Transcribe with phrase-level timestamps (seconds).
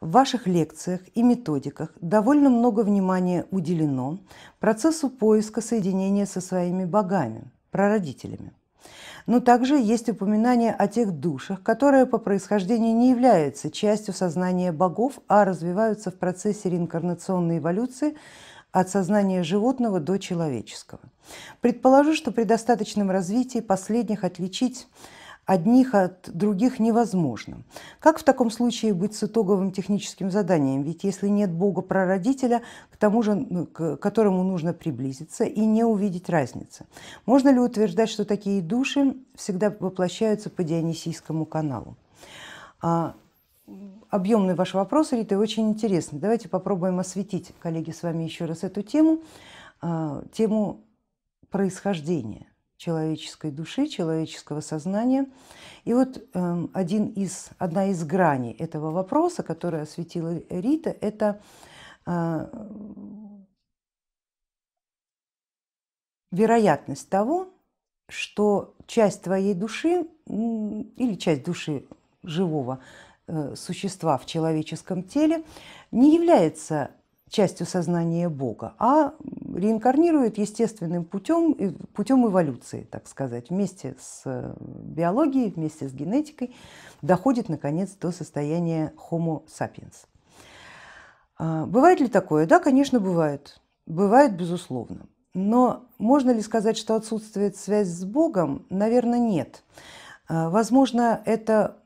[0.00, 4.18] В ваших лекциях и методиках довольно много внимания уделено
[4.58, 8.52] процессу поиска соединения со своими богами, прародителями.
[9.26, 15.20] Но также есть упоминание о тех душах, которые по происхождению не являются частью сознания богов,
[15.28, 18.16] а развиваются в процессе реинкарнационной эволюции
[18.72, 21.00] от сознания животного до человеческого.
[21.60, 24.88] Предположу, что при достаточном развитии последних отличить
[25.46, 27.62] одних от других невозможно.
[28.00, 30.82] Как в таком случае быть с итоговым техническим заданием?
[30.82, 36.28] Ведь если нет Бога-прародителя, к тому же, ну, к которому нужно приблизиться и не увидеть
[36.28, 36.86] разницы.
[37.26, 41.96] Можно ли утверждать, что такие души всегда воплощаются по Дионисийскому каналу?
[42.80, 43.14] А,
[44.10, 46.18] объемный ваш вопрос, Рита, очень интересный.
[46.18, 49.20] Давайте попробуем осветить, коллеги, с вами еще раз эту тему,
[49.82, 50.80] а, тему
[51.50, 55.26] происхождения человеческой души, человеческого сознания.
[55.84, 61.40] И вот эм, один из, одна из граней этого вопроса, который осветила Рита, это
[62.06, 62.46] э,
[66.30, 67.48] вероятность того,
[68.08, 71.86] что часть твоей души или часть души
[72.22, 72.80] живого
[73.26, 75.44] э, существа в человеческом теле
[75.90, 76.90] не является
[77.34, 79.14] частью сознания Бога, а
[79.52, 86.54] реинкарнирует естественным путем, путем эволюции, так сказать, вместе с э, биологией, вместе с генетикой,
[87.02, 90.06] доходит наконец до состояния Homo sapiens.
[91.36, 92.46] А, бывает ли такое?
[92.46, 93.60] Да, конечно, бывает.
[93.84, 95.06] Бывает, безусловно.
[95.34, 98.64] Но можно ли сказать, что отсутствует связь с Богом?
[98.70, 99.64] Наверное, нет.
[100.28, 101.78] А, возможно, это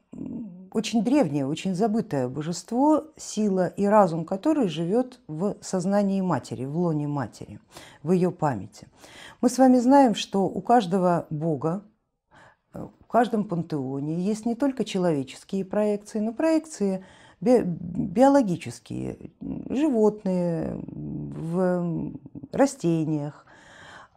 [0.72, 7.08] очень древнее, очень забытое божество, сила и разум которой живет в сознании матери, в лоне
[7.08, 7.60] матери,
[8.02, 8.88] в ее памяти.
[9.40, 11.82] Мы с вами знаем, что у каждого бога,
[12.72, 17.04] в каждом пантеоне есть не только человеческие проекции, но проекции
[17.40, 19.30] биологические,
[19.70, 22.12] животные, в
[22.52, 23.46] растениях,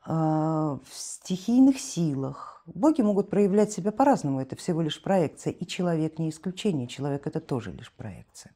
[0.04, 6.20] а, в стихийных силах, Боги могут проявлять себя по-разному, это всего лишь проекция, и человек
[6.20, 8.52] не исключение, человек это тоже лишь проекция.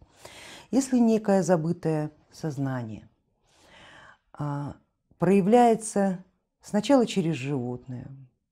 [0.72, 3.08] Если некое забытое сознание
[4.34, 4.76] а,
[5.18, 6.24] проявляется
[6.62, 8.08] сначала через животное,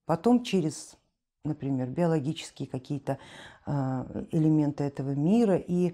[0.05, 0.97] потом через,
[1.43, 3.19] например, биологические какие-то
[3.65, 5.93] а, элементы этого мира и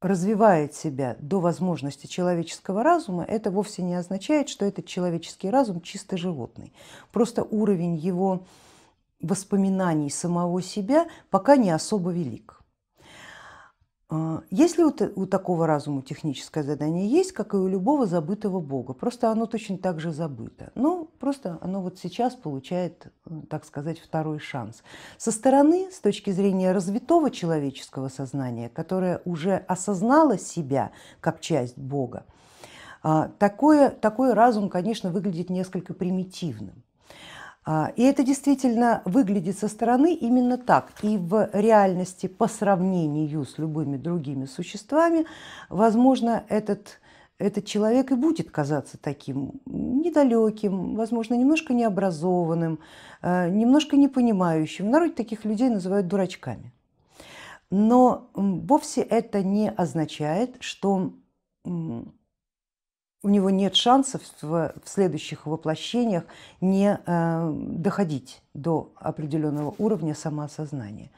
[0.00, 6.16] развивает себя до возможности человеческого разума, это вовсе не означает, что этот человеческий разум чисто
[6.16, 6.72] животный.
[7.12, 8.46] Просто уровень его
[9.20, 12.59] воспоминаний самого себя пока не особо велик.
[14.12, 18.92] А, если у, у такого разума техническое задание есть, как и у любого забытого бога,
[18.92, 20.72] просто оно точно так же забыто.
[20.74, 24.82] Но просто оно вот сейчас получает, э, так сказать, второй шанс.
[25.16, 30.90] Со стороны, с точки зрения развитого человеческого сознания, которое уже осознало себя
[31.20, 32.24] как часть бога,
[33.02, 36.82] а, такое, такой разум, конечно, выглядит несколько примитивным.
[37.64, 40.92] А, и это действительно выглядит со стороны именно так.
[41.02, 45.26] И в реальности по сравнению с любыми другими существами,
[45.68, 47.00] возможно, этот,
[47.38, 52.78] этот человек и будет казаться таким недалеким, возможно, немножко необразованным,
[53.20, 54.86] э, немножко непонимающим.
[54.86, 56.72] В народе таких людей называют дурачками.
[57.70, 61.12] Но вовсе это не означает, что
[63.22, 66.24] у него нет шансов в, в следующих воплощениях
[66.60, 71.10] не э, доходить до определенного уровня самоосознания.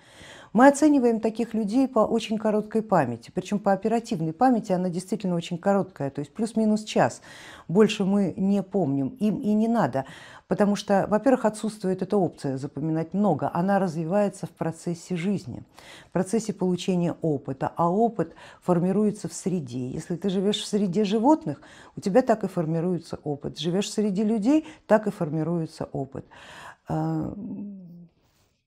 [0.52, 5.56] Мы оцениваем таких людей по очень короткой памяти, причем по оперативной памяти она действительно очень
[5.56, 7.22] короткая, то есть плюс-минус час.
[7.68, 10.04] Больше мы не помним, им и не надо,
[10.48, 15.64] потому что, во-первых, отсутствует эта опция запоминать много, она развивается в процессе жизни,
[16.08, 19.88] в процессе получения опыта, а опыт формируется в среде.
[19.88, 21.62] Если ты живешь в среде животных,
[21.96, 26.26] у тебя так и формируется опыт, живешь среди людей, так и формируется опыт
[26.88, 27.32] а,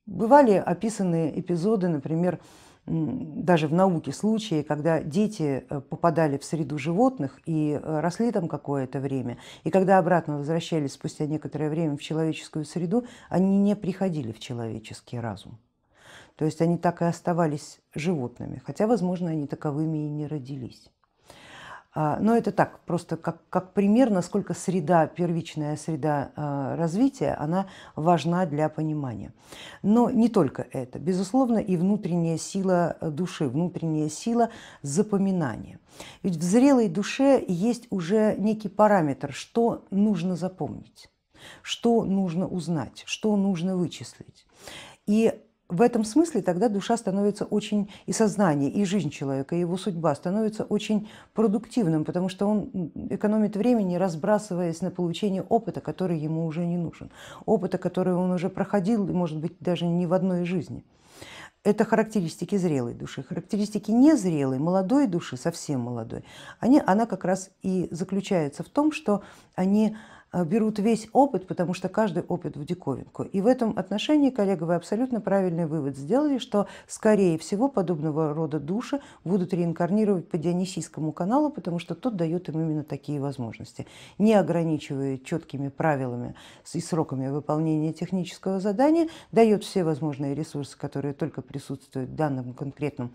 [0.06, 2.40] Бывали описаны эпизоды, например,
[2.86, 8.48] даже в науке случаи, когда дети э, попадали в среду животных и э, росли там
[8.48, 14.32] какое-то время, и когда обратно возвращались спустя некоторое время в человеческую среду, они не приходили
[14.32, 15.58] в человеческий разум.
[16.36, 20.92] То есть они так и оставались животными, хотя, возможно, они таковыми и не родились.
[21.98, 27.68] А, но это так, просто как, как пример, насколько среда, первичная среда а, развития, она
[27.96, 29.34] важна для понимания.
[29.82, 34.50] Но не только это, безусловно, и внутренняя сила души, внутренняя сила
[34.82, 35.80] запоминания.
[36.22, 41.10] Ведь в зрелой душе есть уже некий параметр, что нужно запомнить,
[41.62, 44.46] что нужно узнать, что нужно вычислить.
[45.08, 45.34] И
[45.68, 50.14] в этом смысле тогда душа становится очень, и сознание, и жизнь человека, и его судьба
[50.14, 56.66] становится очень продуктивным, потому что он экономит времени, разбрасываясь на получение опыта, который ему уже
[56.66, 57.10] не нужен,
[57.46, 60.84] опыта, который он уже проходил, может быть, даже не в одной жизни.
[61.64, 63.24] Это характеристики зрелой души.
[63.24, 66.24] Характеристики незрелой, молодой души, совсем молодой,
[66.60, 69.24] они, она как раз и заключается в том, что
[69.56, 69.98] они
[70.44, 73.24] берут весь опыт, потому что каждый опыт в диковинку.
[73.24, 78.60] И в этом отношении, коллега, вы абсолютно правильный вывод сделали, что скорее всего подобного рода
[78.60, 83.88] души будут реинкарнировать по Дионисийскому каналу, потому что тот дает им именно такие возможности,
[84.18, 86.36] не ограничивая четкими правилами
[86.74, 93.12] и сроками выполнения технического задания, дает все возможные ресурсы, которые только присутствуют в данном конкретном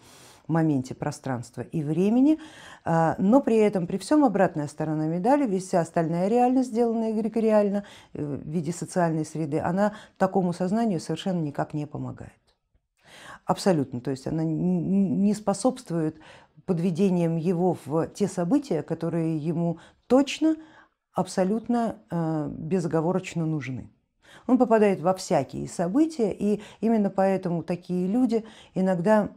[0.50, 2.38] моменте пространства и времени,
[2.84, 8.24] а, но при этом при всем обратная сторона медали, вся остальная реальность, сделанная эгрегориально э,
[8.24, 12.32] в виде социальной среды, она такому сознанию совершенно никак не помогает.
[13.44, 16.20] Абсолютно, то есть она не способствует
[16.66, 20.56] подведением его в те события, которые ему точно,
[21.12, 23.90] абсолютно э, безоговорочно нужны.
[24.46, 28.44] Он попадает во всякие события, и именно поэтому такие люди
[28.74, 29.30] иногда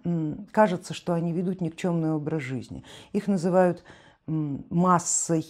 [0.51, 2.83] кажется, что они ведут никчемный образ жизни.
[3.11, 3.83] Их называют
[4.25, 5.45] массой,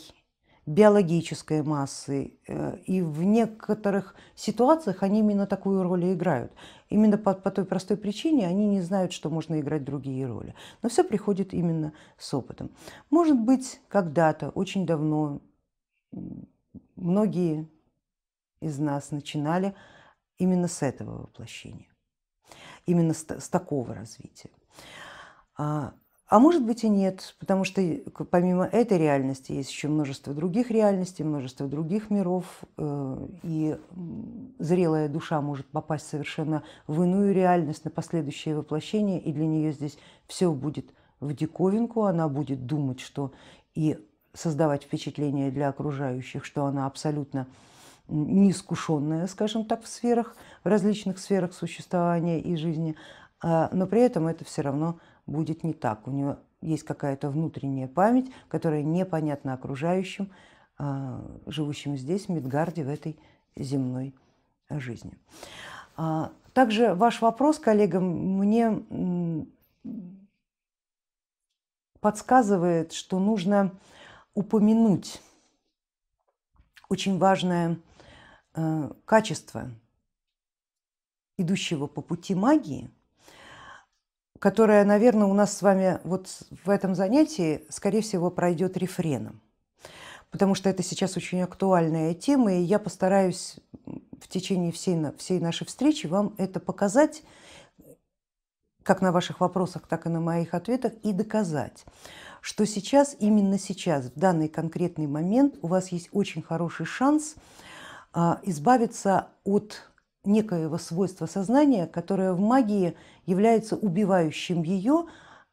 [0.65, 6.51] биологической массой, э, и в некоторых ситуациях они именно такую роль и играют.
[6.89, 10.55] Именно по, по той простой причине они не знают, что можно играть другие роли.
[10.81, 12.71] Но все приходит именно с опытом.
[13.09, 15.41] Может быть, когда-то, очень давно,
[16.95, 17.67] многие
[18.63, 19.75] из нас начинали
[20.37, 21.89] именно с этого воплощения,
[22.85, 24.49] именно с, с такого развития.
[25.57, 25.93] А,
[26.27, 27.81] а может быть и нет, потому что
[28.31, 32.45] помимо этой реальности есть еще множество других реальностей, множество других миров,
[32.77, 33.77] э, и
[34.57, 39.97] зрелая душа может попасть совершенно в иную реальность на последующее воплощение, и для нее здесь
[40.25, 40.87] все будет
[41.19, 43.31] в диковинку, она будет думать, что
[43.75, 43.99] и
[44.33, 47.47] создавать впечатление для окружающих, что она абсолютно
[48.07, 52.95] неискушенная, скажем так, в сферах, в различных сферах существования и жизни,
[53.41, 56.07] а, но при этом это все равно будет не так.
[56.07, 60.31] У нее есть какая-то внутренняя память, которая непонятна окружающим,
[60.77, 63.17] а, живущим здесь, в Мидгарде, в этой
[63.55, 64.15] земной
[64.69, 65.17] жизни.
[65.95, 68.83] А, также ваш вопрос, коллега, мне
[71.99, 73.71] подсказывает, что нужно
[74.33, 75.21] упомянуть
[76.89, 77.77] очень важное
[79.05, 79.69] качество
[81.37, 82.89] идущего по пути магии,
[84.39, 86.27] которое, наверное, у нас с вами вот
[86.63, 89.41] в этом занятии, скорее всего, пройдет рефреном,
[90.31, 93.55] потому что это сейчас очень актуальная тема, и я постараюсь
[94.19, 97.23] в течение всей, всей нашей встречи вам это показать,
[98.83, 101.85] как на ваших вопросах, так и на моих ответах, и доказать,
[102.41, 107.35] что сейчас, именно сейчас, в данный конкретный момент у вас есть очень хороший шанс
[108.43, 109.81] избавиться от
[110.23, 112.95] некоего свойства сознания, которое в магии
[113.25, 115.05] является убивающим ее,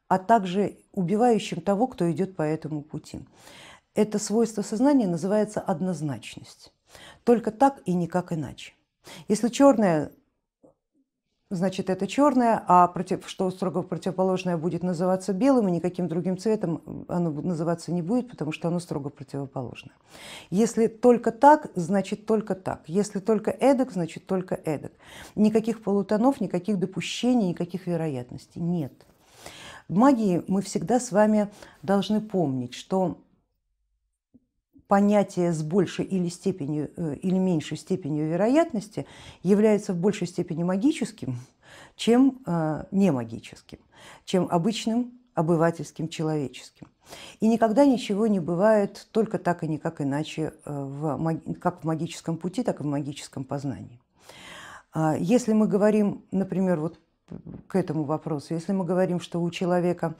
[0.07, 3.21] а также убивающим того, кто идет по этому пути.
[3.93, 6.73] Это свойство сознания называется однозначность.
[7.23, 8.73] Только так и никак иначе.
[9.27, 10.11] Если черное
[11.51, 17.05] значит это черное, а против, что строго противоположное будет называться белым, и никаким другим цветом
[17.07, 19.93] оно называться не будет, потому что оно строго противоположное.
[20.49, 22.81] Если только так, значит только так.
[22.87, 24.93] Если только эдак, значит только эдак.
[25.35, 28.93] Никаких полутонов, никаких допущений, никаких вероятностей нет.
[29.87, 31.49] В магии мы всегда с вами
[31.83, 33.17] должны помнить, что
[34.91, 39.05] понятие с большей или, степенью, э, или меньшей степенью вероятности
[39.41, 41.37] является в большей степени магическим,
[41.95, 43.79] чем э, не магическим,
[44.25, 46.87] чем обычным обывательским, человеческим.
[47.39, 52.35] И никогда ничего не бывает только так и никак иначе, э, в, как в магическом
[52.35, 53.97] пути, так и в магическом познании.
[54.91, 56.99] А если мы говорим, например, вот
[57.67, 60.15] к этому вопросу, если мы говорим, что у человека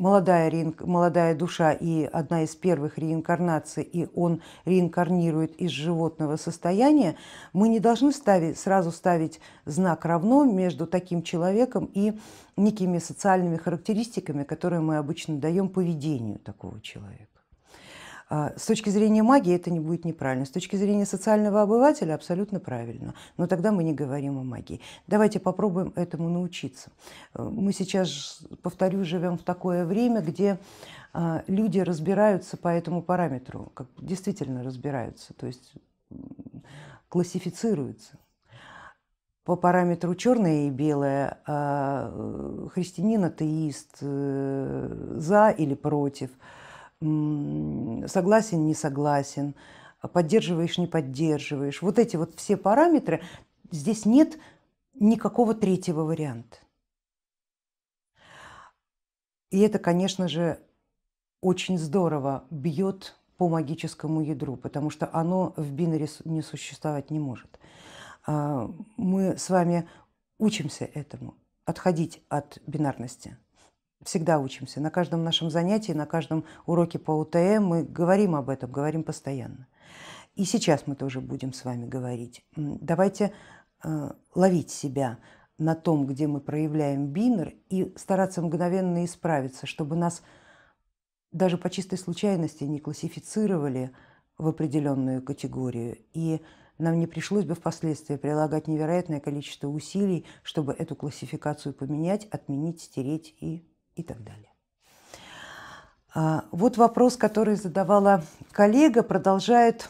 [0.00, 7.16] молодая, молодая душа и одна из первых реинкарнаций, и он реинкарнирует из животного состояния,
[7.52, 12.18] мы не должны ставить, сразу ставить знак равно между таким человеком и
[12.56, 17.39] некими социальными характеристиками, которые мы обычно даем поведению такого человека.
[18.32, 22.60] А, с точки зрения магии это не будет неправильно, с точки зрения социального обывателя абсолютно
[22.60, 24.80] правильно, но тогда мы не говорим о магии.
[25.08, 26.92] Давайте попробуем этому научиться.
[27.34, 30.60] Э, мы сейчас, повторю, живем в такое время, где
[31.12, 35.34] а, люди разбираются по этому параметру, как действительно разбираются.
[35.34, 35.74] То есть
[37.08, 38.16] классифицируются
[39.42, 46.30] по параметру черное и белое, а христианин, атеист, э, за или против,
[47.00, 49.54] согласен, не согласен,
[50.12, 51.82] поддерживаешь, не поддерживаешь.
[51.82, 53.22] Вот эти вот все параметры,
[53.70, 54.38] здесь нет
[54.94, 56.58] никакого третьего варианта.
[59.50, 60.60] И это, конечно же,
[61.40, 67.58] очень здорово бьет по магическому ядру, потому что оно в бинаре не существовать не может.
[68.26, 69.88] А, мы с вами
[70.38, 73.38] учимся этому, отходить от бинарности.
[74.02, 74.80] Всегда учимся.
[74.80, 79.66] На каждом нашем занятии, на каждом уроке по УТМ мы говорим об этом, говорим постоянно.
[80.36, 82.42] И сейчас мы тоже будем с вами говорить.
[82.56, 83.32] Давайте
[83.84, 85.18] э, ловить себя
[85.58, 90.22] на том, где мы проявляем бинер, и стараться мгновенно исправиться, чтобы нас
[91.30, 93.92] даже по чистой случайности не классифицировали
[94.38, 95.98] в определенную категорию.
[96.14, 96.40] И
[96.78, 103.36] нам не пришлось бы впоследствии прилагать невероятное количество усилий, чтобы эту классификацию поменять, отменить, стереть
[103.40, 104.50] и, и так далее.
[106.14, 109.88] А, вот вопрос, который задавала коллега, продолжает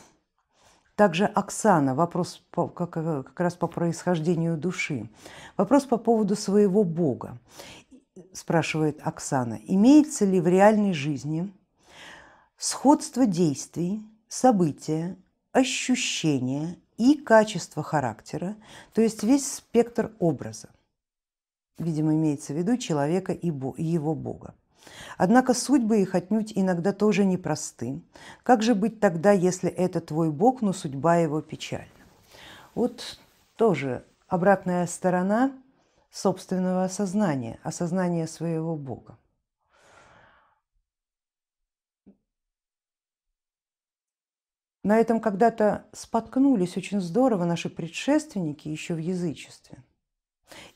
[0.96, 5.08] также Оксана, вопрос по, как, как раз по происхождению души.
[5.56, 7.38] Вопрос по поводу своего Бога.
[8.34, 11.50] Спрашивает Оксана, имеется ли в реальной жизни
[12.58, 15.16] сходство действий, события,
[15.52, 18.56] ощущения и качество характера,
[18.92, 20.68] то есть весь спектр образа.
[21.80, 24.54] Видимо, имеется в виду человека и его Бога.
[25.16, 28.02] Однако судьбы их отнюдь иногда тоже непросты.
[28.42, 31.86] Как же быть тогда, если это твой Бог, но судьба его печальна?
[32.74, 33.18] Вот
[33.56, 35.52] тоже обратная сторона
[36.10, 39.16] собственного осознания, осознания своего Бога.
[44.82, 49.82] На этом когда-то споткнулись очень здорово наши предшественники еще в язычестве.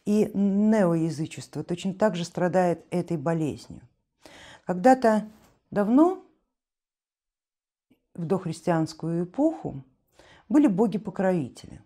[0.04, 3.82] И неоязычество точно так же страдает этой болезнью.
[4.66, 5.28] Когда-то
[5.70, 6.24] давно,
[8.14, 9.84] в дохристианскую эпоху,
[10.48, 11.82] были боги-покровители.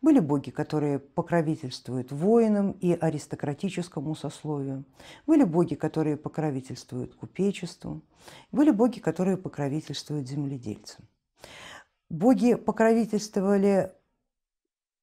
[0.00, 4.84] Были боги, которые покровительствуют воинам и аристократическому сословию.
[5.26, 8.02] Были боги, которые покровительствуют купечеству.
[8.50, 11.06] Были боги, которые покровительствуют земледельцам
[12.12, 13.92] боги покровительствовали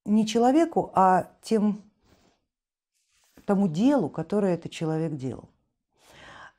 [0.06, 1.89] не человеку, а тем,
[3.50, 5.50] тому делу, которое этот человек делал.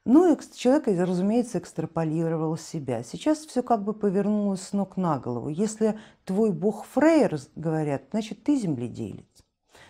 [0.05, 3.05] Ну и человек, разумеется, экстраполировал себя.
[3.05, 5.51] Сейчас все как бы повернулось с ног на голову.
[5.51, 9.25] Если твой бог Фрейер, говорят, значит ты земледелец.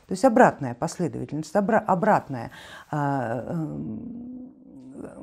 [0.06, 2.50] То есть обратная последовательность, обратная
[2.90, 4.52] а, эм,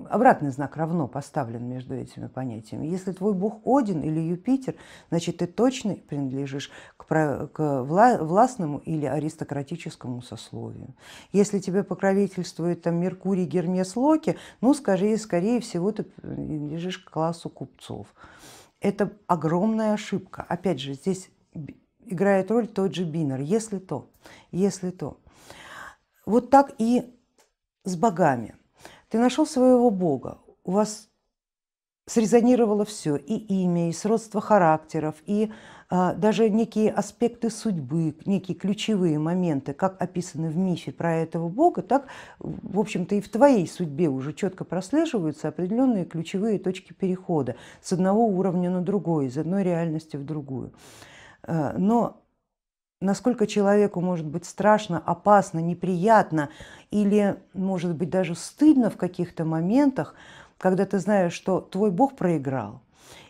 [0.10, 2.88] обратный знак равно поставлен между этими понятиями.
[2.88, 4.76] Если твой бог Один или Юпитер,
[5.10, 7.06] значит ты точно принадлежишь к,
[7.54, 10.96] к властному или аристократическому сословию.
[11.32, 17.50] Если тебе покровительствует там Меркурий, Гермес, Локи, ну скажи, скорее всего ты принадлежишь к классу
[17.50, 18.08] купцов.
[18.80, 20.46] Это огромная ошибка.
[20.48, 21.30] Опять же, здесь
[22.06, 24.10] играет роль тот же Бинер, если то,
[24.52, 25.18] если то.
[26.26, 27.14] Вот так и
[27.84, 28.56] с богами.
[29.10, 31.10] Ты нашел своего Бога, у вас
[32.08, 35.52] срезонировало все, и имя, и сродство характеров, и
[35.90, 41.82] а, даже некие аспекты судьбы, некие ключевые моменты, как описаны в мифе про этого Бога,
[41.82, 42.08] так,
[42.40, 48.26] в общем-то, и в твоей судьбе уже четко прослеживаются определенные ключевые точки перехода с одного
[48.26, 50.74] уровня на другой, из одной реальности в другую.
[51.44, 52.22] А, но
[53.02, 56.50] насколько человеку может быть страшно, опасно, неприятно
[56.92, 60.16] или может быть даже стыдно в каких-то моментах,
[60.58, 62.82] когда ты знаешь, что твой Бог проиграл,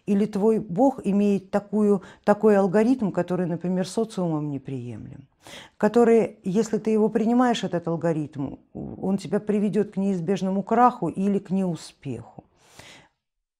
[0.06, 5.28] или твой Бог имеет такую, такой алгоритм, который, например, социумом неприемлем,
[5.76, 11.50] который, если ты его принимаешь, этот алгоритм, он тебя приведет к неизбежному краху или к
[11.50, 12.46] неуспеху.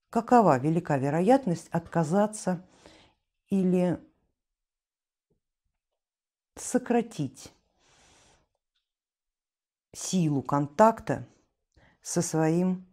[0.10, 2.64] Какова велика вероятность отказаться
[3.50, 4.00] или
[6.60, 7.52] сократить
[9.94, 11.28] силу контакта
[12.02, 12.86] со своим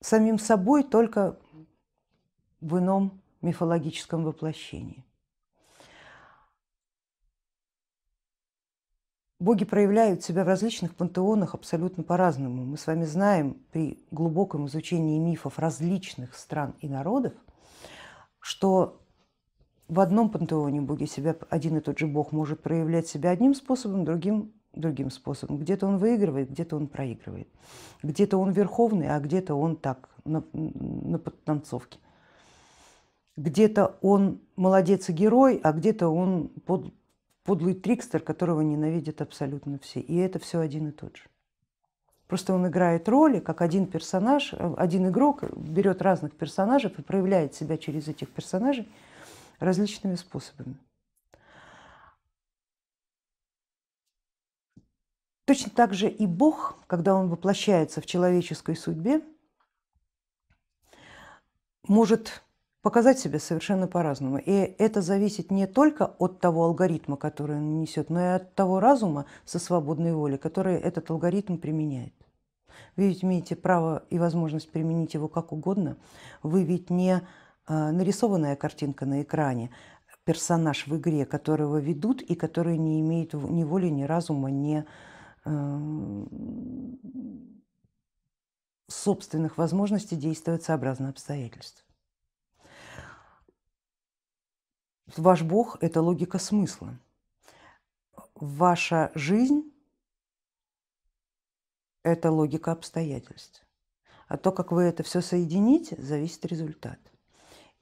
[0.00, 1.38] самим собой только
[2.60, 5.04] в ином мифологическом воплощении.
[9.38, 12.64] Боги проявляют себя в различных пантеонах абсолютно по-разному.
[12.64, 17.32] Мы с вами знаем при глубоком изучении мифов различных стран и народов,
[18.38, 19.01] что
[19.88, 24.04] в одном пантеоне боги себя, один и тот же бог может проявлять себя одним способом,
[24.04, 25.58] другим другим способом.
[25.58, 27.48] Где-то он выигрывает, где-то он проигрывает.
[28.02, 31.98] Где-то он верховный, а где-то он так, на, на подтанцовке.
[33.36, 36.92] где-то он молодец и герой, а где-то он под,
[37.44, 40.00] подлый трикстер, которого ненавидят абсолютно все.
[40.00, 41.24] И это все один и тот же.
[42.26, 47.76] Просто он играет роли, как один персонаж, один игрок берет разных персонажей и проявляет себя
[47.76, 48.88] через этих персонажей
[49.62, 50.76] различными способами.
[55.44, 59.22] Точно так же и Бог, когда он воплощается в человеческой судьбе,
[61.88, 62.42] может
[62.80, 64.38] показать себя совершенно по-разному.
[64.38, 68.80] И это зависит не только от того алгоритма, который он несет, но и от того
[68.80, 72.14] разума со свободной волей, который этот алгоритм применяет.
[72.96, 75.96] Вы ведь имеете право и возможность применить его как угодно.
[76.42, 77.22] Вы ведь не
[77.68, 79.70] нарисованная картинка на экране,
[80.24, 84.84] персонаж в игре, которого ведут и который не имеет ни воли, ни разума, ни
[85.44, 86.26] э,
[88.88, 91.84] собственных возможностей действовать сообразно обстоятельств.
[95.16, 96.98] Ваш Бог– это логика смысла.
[98.34, 99.72] Ваша жизнь–
[102.02, 103.66] это логика обстоятельств.
[104.28, 106.98] А то, как вы это все соедините, зависит результат.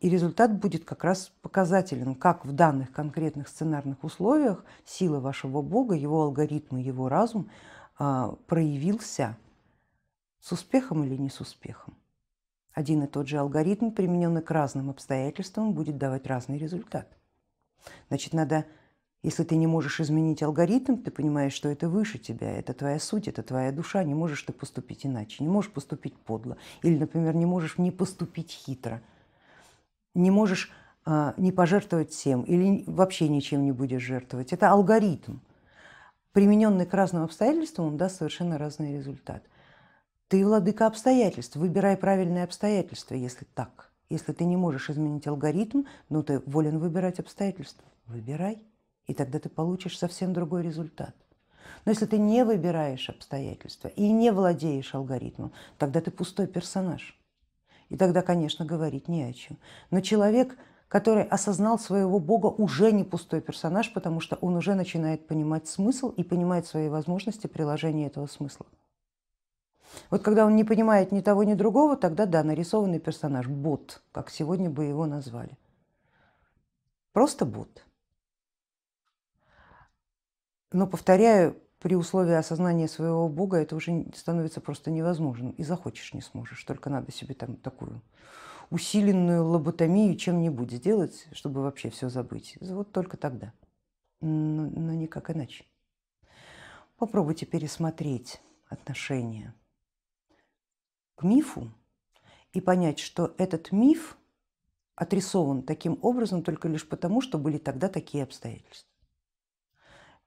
[0.00, 5.95] И результат будет как раз показателен, как в данных конкретных сценарных условиях сила вашего Бога,
[5.95, 7.50] его алгоритмы, его разум
[7.99, 9.37] а, проявился
[10.40, 11.95] с успехом или не с успехом.
[12.73, 17.07] Один и тот же алгоритм, примененный к разным обстоятельствам, будет давать разный результат.
[18.09, 18.64] Значит, надо,
[19.23, 23.28] если ты не можешь изменить алгоритм, ты понимаешь, что это выше тебя, это твоя суть,
[23.28, 26.57] это твоя душа, не можешь ты поступить иначе, не можешь поступить подло.
[26.83, 29.02] Или, например, не можешь не поступить хитро,
[30.14, 30.70] не можешь
[31.04, 34.52] а, не пожертвовать всем или вообще ничем не будешь жертвовать.
[34.52, 35.38] Это алгоритм.
[36.32, 39.42] Примененный к разным обстоятельствам, он даст совершенно разный результат.
[40.28, 43.90] Ты владыка обстоятельств, выбирай правильные обстоятельства, если так.
[44.10, 48.62] Если ты не можешь изменить алгоритм, но ты волен выбирать обстоятельства, выбирай,
[49.06, 51.14] и тогда ты получишь совсем другой результат.
[51.84, 57.20] Но если ты не выбираешь обстоятельства и не владеешь алгоритмом, тогда ты пустой персонаж.
[57.90, 59.58] И тогда, конечно, говорить не о чем.
[59.90, 60.56] Но человек,
[60.88, 66.10] который осознал своего Бога, уже не пустой персонаж, потому что он уже начинает понимать смысл
[66.10, 68.66] и понимает свои возможности приложения этого смысла.
[70.08, 74.30] Вот когда он не понимает ни того, ни другого, тогда да, нарисованный персонаж, бот, как
[74.30, 75.58] сегодня бы его назвали.
[77.12, 77.84] Просто бот.
[80.72, 85.52] Но, повторяю, при условии осознания своего Бога это уже становится просто невозможным.
[85.52, 88.02] И захочешь не сможешь, только надо себе там такую
[88.69, 92.56] усиленную лоботомию чем-нибудь сделать, чтобы вообще все забыть.
[92.60, 93.52] Вот только тогда,
[94.21, 95.64] но, но никак иначе.
[96.99, 99.54] Попробуйте пересмотреть отношения
[101.16, 101.73] к мифу
[102.52, 104.19] и понять, что этот миф
[104.97, 108.88] отрисован таким образом только лишь потому, что были тогда такие обстоятельства.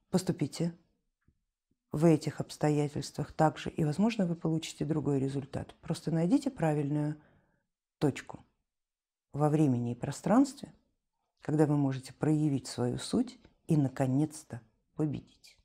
[0.09, 0.73] Поступите
[1.93, 5.75] в этих обстоятельствах также, и, возможно, вы получите другой результат.
[5.79, 7.15] Просто найдите правильную
[7.99, 8.43] точку
[9.31, 10.73] во времени и пространстве,
[11.39, 14.59] когда вы можете проявить свою суть и, наконец-то,
[14.95, 15.55] победить.